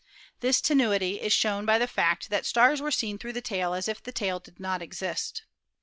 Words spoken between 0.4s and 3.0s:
tenuity is shown by the fact that stars were